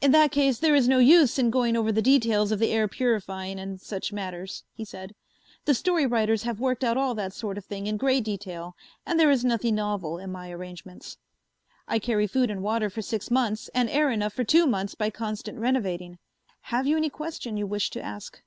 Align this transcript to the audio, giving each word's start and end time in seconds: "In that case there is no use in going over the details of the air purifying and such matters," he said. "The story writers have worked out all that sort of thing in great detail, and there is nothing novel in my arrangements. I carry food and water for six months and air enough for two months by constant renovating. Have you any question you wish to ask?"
"In 0.00 0.12
that 0.12 0.30
case 0.30 0.60
there 0.60 0.76
is 0.76 0.86
no 0.86 0.98
use 1.00 1.36
in 1.36 1.50
going 1.50 1.74
over 1.74 1.90
the 1.90 2.00
details 2.00 2.52
of 2.52 2.60
the 2.60 2.70
air 2.70 2.86
purifying 2.86 3.58
and 3.58 3.80
such 3.80 4.12
matters," 4.12 4.62
he 4.72 4.84
said. 4.84 5.16
"The 5.64 5.74
story 5.74 6.06
writers 6.06 6.44
have 6.44 6.60
worked 6.60 6.84
out 6.84 6.96
all 6.96 7.16
that 7.16 7.32
sort 7.32 7.58
of 7.58 7.64
thing 7.64 7.88
in 7.88 7.96
great 7.96 8.22
detail, 8.22 8.76
and 9.04 9.18
there 9.18 9.32
is 9.32 9.44
nothing 9.44 9.74
novel 9.74 10.16
in 10.16 10.30
my 10.30 10.52
arrangements. 10.52 11.18
I 11.88 11.98
carry 11.98 12.28
food 12.28 12.52
and 12.52 12.62
water 12.62 12.88
for 12.88 13.02
six 13.02 13.32
months 13.32 13.68
and 13.74 13.90
air 13.90 14.12
enough 14.12 14.32
for 14.32 14.44
two 14.44 14.64
months 14.64 14.94
by 14.94 15.10
constant 15.10 15.58
renovating. 15.58 16.20
Have 16.66 16.86
you 16.86 16.96
any 16.96 17.10
question 17.10 17.56
you 17.56 17.66
wish 17.66 17.90
to 17.90 18.00
ask?" 18.00 18.44